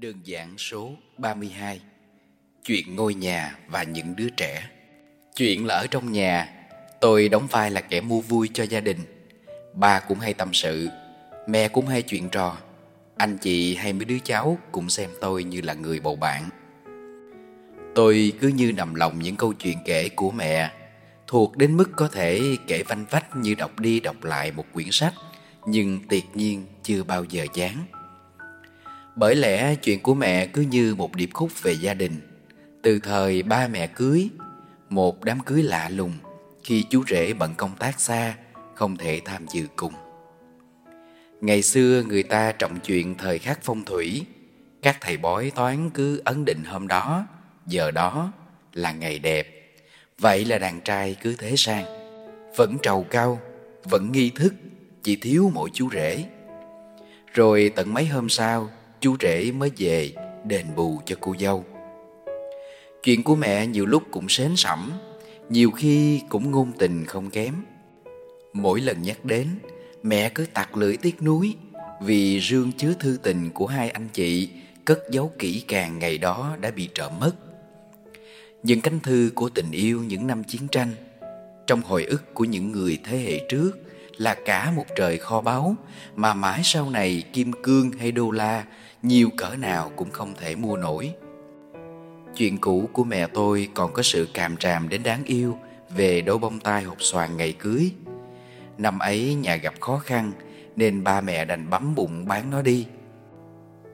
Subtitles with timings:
[0.00, 1.80] Đơn giản số 32
[2.64, 4.68] Chuyện ngôi nhà và những đứa trẻ.
[5.36, 6.52] Chuyện là ở trong nhà.
[7.00, 8.98] Tôi đóng vai là kẻ mua vui cho gia đình.
[9.74, 10.88] Ba cũng hay tâm sự.
[11.48, 12.56] Mẹ cũng hay chuyện trò.
[13.16, 16.48] Anh chị hay mấy đứa cháu cũng xem tôi như là người bầu bạn.
[17.94, 20.72] Tôi cứ như nằm lòng những câu chuyện kể của mẹ.
[21.26, 24.88] Thuộc đến mức có thể kể vanh vách như đọc đi đọc lại một quyển
[24.90, 25.14] sách,
[25.66, 27.84] Nhưng tuyệt nhiên chưa bao giờ chán
[29.16, 32.20] bởi lẽ chuyện của mẹ cứ như một điệp khúc về gia đình.
[32.82, 34.28] Từ thời ba mẹ cưới,
[34.88, 36.12] Một đám cưới lạ lùng
[36.64, 38.34] Khi chú rể bận công tác xa,
[38.74, 39.92] Không thể tham dự cùng.
[41.40, 44.26] Ngày xưa người ta trọng chuyện thời khắc phong thủy.
[44.82, 47.26] Các thầy bói toán cứ ấn định hôm đó,
[47.66, 48.32] Giờ đó
[48.72, 49.76] là ngày đẹp.
[50.18, 51.84] Vậy là đàn trai cứ thế sang.
[52.56, 53.40] Vẫn trầu cao,
[53.84, 54.54] Vẫn nghi thức,
[55.02, 56.24] Chỉ thiếu mỗi chú rể.
[57.34, 58.70] Rồi tận mấy hôm sau
[59.04, 60.12] chú rể mới về
[60.44, 61.64] đền bù cho cô dâu.
[63.02, 64.92] Chuyện của mẹ nhiều lúc cũng sến sẩm,
[65.48, 67.54] nhiều khi cũng ngôn tình không kém.
[68.52, 69.46] Mỗi lần nhắc đến,
[70.02, 71.54] mẹ cứ tặc lưỡi tiếc nuối
[72.00, 74.48] vì rương chứa thư tình của hai anh chị
[74.84, 77.32] cất giấu kỹ càng ngày đó đã bị trộm mất.
[78.62, 80.92] Những cánh thư của tình yêu những năm chiến tranh,
[81.66, 83.70] trong hồi ức của những người thế hệ trước
[84.16, 85.76] là cả một trời kho báu
[86.16, 88.64] mà mãi sau này kim cương hay đô la
[89.02, 91.14] nhiều cỡ nào cũng không thể mua nổi.
[92.36, 95.58] Chuyện cũ của mẹ tôi còn có sự càm tràm đến đáng yêu
[95.96, 97.90] về đôi bông tai hộp xoàn ngày cưới.
[98.78, 100.32] Năm ấy nhà gặp khó khăn
[100.76, 102.86] nên ba mẹ đành bấm bụng bán nó đi.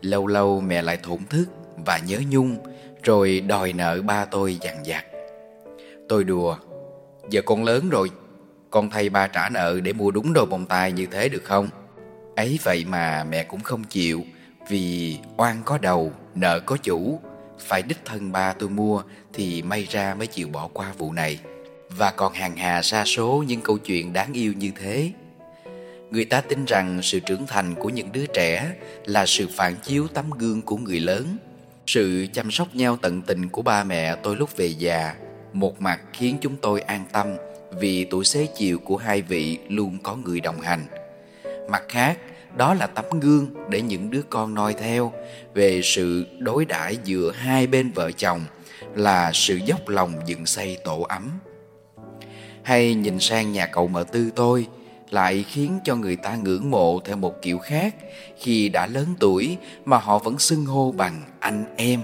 [0.00, 1.46] Lâu lâu mẹ lại thổn thức
[1.86, 2.56] và nhớ nhung
[3.02, 5.04] rồi đòi nợ ba tôi dằn vặt.
[6.08, 6.56] Tôi đùa,
[7.30, 8.10] giờ con lớn rồi,
[8.70, 11.68] con thay ba trả nợ để mua đúng đôi bông tai như thế được không?
[12.36, 14.24] Ấy vậy mà mẹ cũng không chịu
[14.68, 17.20] vì oan có đầu, nợ có chủ.
[17.58, 21.38] Phải đích thân ba tôi mua Thì may ra mới chịu bỏ qua vụ này.
[21.90, 25.12] Và còn hàng hà xa số những câu chuyện đáng yêu như thế.
[26.10, 28.72] Người ta tin rằng sự trưởng thành của những đứa trẻ
[29.04, 31.36] Là sự phản chiếu tấm gương của người lớn.
[31.86, 35.14] Sự chăm sóc nhau tận tình của ba mẹ tôi lúc về già
[35.52, 37.36] Một mặt khiến chúng tôi an tâm
[37.80, 40.86] vì tuổi xế chiều của hai vị luôn có người đồng hành.
[41.70, 42.18] Mặt khác,
[42.56, 45.12] đó là tấm gương để những đứa con noi theo
[45.54, 48.40] về sự đối đãi giữa hai bên vợ chồng
[48.94, 51.30] là sự dốc lòng dựng xây tổ ấm.
[52.62, 54.66] Hay nhìn sang nhà cậu mợ tư tôi
[55.10, 57.94] lại khiến cho người ta ngưỡng mộ theo một kiểu khác
[58.38, 62.00] khi đã lớn tuổi mà họ vẫn xưng hô bằng anh em.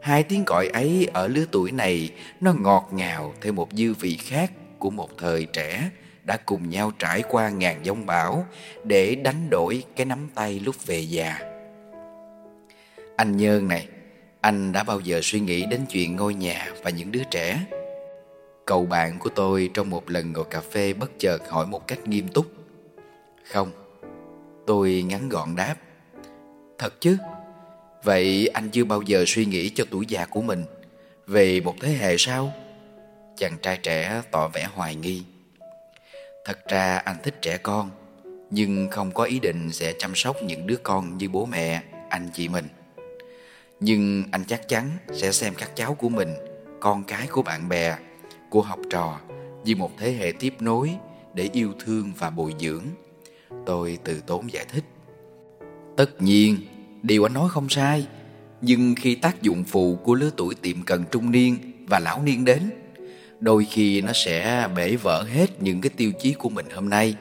[0.00, 4.16] Hai tiếng gọi ấy ở lứa tuổi này nó ngọt ngào theo một dư vị
[4.16, 5.90] khác của một thời trẻ
[6.24, 8.46] đã cùng nhau trải qua ngàn giông bão
[8.84, 11.38] để đánh đổi cái nắm tay lúc về già.
[13.16, 13.88] Anh Nhơn này,
[14.40, 17.64] anh đã bao giờ suy nghĩ đến chuyện ngôi nhà và những đứa trẻ?
[18.66, 22.08] Cậu bạn của tôi trong một lần ngồi cà phê bất chợt hỏi một cách
[22.08, 22.46] nghiêm túc.
[23.44, 23.70] Không,
[24.66, 25.74] tôi ngắn gọn đáp.
[26.78, 27.16] Thật chứ?
[28.04, 30.64] Vậy anh chưa bao giờ suy nghĩ cho tuổi già của mình
[31.26, 32.52] về một thế hệ sau?
[33.38, 35.22] Chàng trai trẻ tỏ vẻ hoài nghi.
[36.44, 37.90] Thật ra anh thích trẻ con
[38.50, 42.28] Nhưng không có ý định sẽ chăm sóc những đứa con như bố mẹ, anh
[42.34, 42.68] chị mình.
[43.80, 46.28] Nhưng anh chắc chắn sẽ xem các cháu của mình
[46.80, 47.96] Con cái của bạn bè,
[48.50, 49.20] của học trò
[49.64, 50.94] Như một thế hệ tiếp nối
[51.34, 52.84] để yêu thương và bồi dưỡng.
[53.66, 54.84] Tôi từ tốn giải thích.
[55.96, 56.56] Tất nhiên,
[57.02, 58.06] điều anh nói không sai
[58.60, 61.56] Nhưng khi tác dụng phụ của lứa tuổi tiệm cận trung niên
[61.86, 62.70] và lão niên đến
[63.40, 67.14] đôi khi nó sẽ bể vỡ hết những cái tiêu chí của mình hôm nay.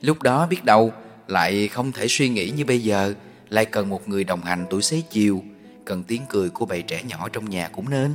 [0.00, 0.92] Lúc đó biết đâu,
[1.28, 3.14] lại không thể suy nghĩ như bây giờ,
[3.48, 5.42] lại cần một người đồng hành tuổi xế chiều,
[5.84, 8.14] cần tiếng cười của bầy trẻ nhỏ trong nhà cũng nên.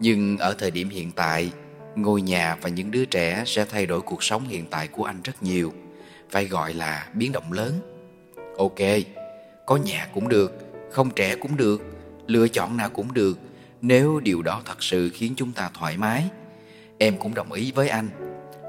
[0.00, 1.50] Nhưng ở thời điểm hiện tại,
[1.96, 5.22] ngôi nhà và những đứa trẻ sẽ thay đổi cuộc sống hiện tại của anh
[5.24, 5.72] rất nhiều,
[6.30, 7.72] phải gọi là biến động lớn.
[8.58, 8.78] Ok,
[9.66, 10.58] có nhà cũng được,
[10.90, 11.82] không trẻ cũng được,
[12.26, 13.38] lựa chọn nào cũng được
[13.82, 16.24] nếu điều đó thật sự khiến chúng ta thoải mái,
[16.98, 18.08] em cũng đồng ý với anh.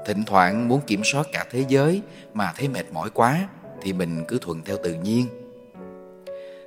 [0.06, 2.02] Thỉnh thoảng muốn kiểm soát cả thế giới
[2.34, 3.48] mà thấy mệt mỏi quá
[3.82, 5.26] thì mình cứ thuận theo tự nhiên.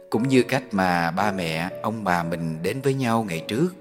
[0.09, 3.75] Cũng như cách mà ba mẹ, ông bà mình đến với nhau ngày trước,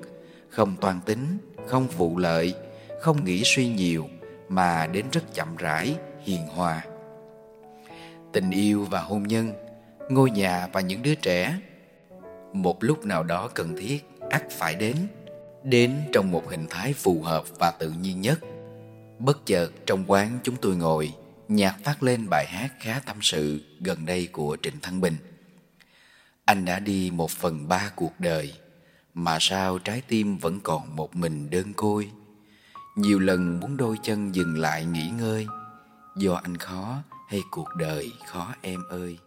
[0.49, 2.55] không toan tính, không vụ lợi,
[3.01, 4.09] không nghĩ suy nhiều
[4.49, 6.83] mà đến rất chậm rãi, hiền hòa.
[8.33, 9.53] Tình yêu và hôn nhân,
[10.09, 11.59] ngôi nhà và những đứa trẻ,
[12.53, 14.97] một lúc nào đó cần thiết ắt phải đến
[15.65, 18.41] đến trong một hình thái phù hợp và tự nhiên nhất.
[19.19, 21.15] Bất chợt trong quán chúng tôi ngồi,
[21.49, 25.17] nhạc phát lên bài hát khá tâm sự gần đây của trịnh thăng bình.
[26.45, 28.55] Anh đã đi một phần ba cuộc đời,
[29.15, 32.11] Mà sao trái tim vẫn còn một mình đơn côi?
[32.97, 35.47] Nhiều lần muốn đôi chân dừng lại nghỉ ngơi,
[36.17, 39.19] Do anh khó hay cuộc đời khó em ơi?